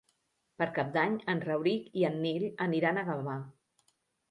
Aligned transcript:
Per 0.61 0.67
Cap 0.77 0.89
d'Any 0.95 1.17
en 1.35 1.43
Rauric 1.43 1.93
i 2.03 2.07
en 2.11 2.19
Nil 2.25 2.49
aniran 2.69 3.01
a 3.03 3.07
Gavà. 3.13 3.39